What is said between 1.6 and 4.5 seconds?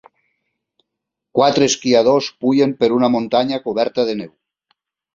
esquiadors pugen per una muntanya coberta de neu